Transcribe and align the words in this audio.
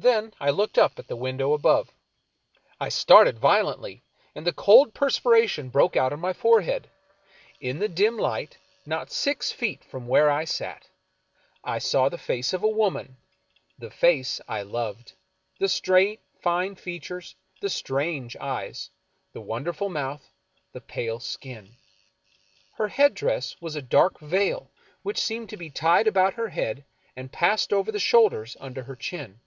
Then 0.00 0.32
I 0.38 0.50
looked 0.50 0.78
up 0.78 0.96
at 1.00 1.08
the 1.08 1.16
window 1.16 1.54
above. 1.54 1.90
I 2.78 2.88
started 2.88 3.40
violently, 3.40 4.04
and 4.32 4.46
the 4.46 4.52
cold 4.52 4.94
per 4.94 5.10
30 5.10 5.10
F. 5.16 5.24
Marion 5.24 5.48
Crcnvford 5.48 5.50
spiration 5.50 5.72
broke 5.72 5.96
out 5.96 6.12
upon 6.12 6.20
my 6.20 6.32
forehead. 6.32 6.88
In 7.58 7.80
the 7.80 7.88
dim 7.88 8.16
h'ght, 8.18 8.52
not 8.86 9.10
six 9.10 9.50
feet 9.50 9.82
from 9.82 10.06
where 10.06 10.30
I 10.30 10.44
sat, 10.44 10.88
I 11.64 11.80
saw 11.80 12.08
the 12.08 12.16
face 12.16 12.52
of 12.52 12.62
a 12.62 12.68
woman, 12.68 13.16
the 13.76 13.90
face 13.90 14.40
I 14.46 14.62
loved, 14.62 15.14
the 15.58 15.68
straight, 15.68 16.20
fine 16.42 16.76
features, 16.76 17.34
the 17.60 17.68
strange 17.68 18.36
eyes, 18.36 18.90
the 19.32 19.40
wonderful 19.40 19.88
mouth, 19.88 20.30
the 20.70 20.80
pale 20.80 21.18
skin. 21.18 21.74
Her 22.74 22.86
head 22.86 23.14
dress 23.14 23.60
was 23.60 23.74
a 23.74 23.82
dark 23.82 24.20
veil 24.20 24.70
which 25.02 25.18
seemed 25.18 25.48
to 25.50 25.56
be 25.56 25.70
tied 25.70 26.06
about 26.06 26.34
her 26.34 26.50
head 26.50 26.84
and 27.16 27.32
passed 27.32 27.72
over 27.72 27.90
the 27.90 27.98
shoulders 27.98 28.56
under 28.60 28.84
her 28.84 28.94
chin. 28.94 29.40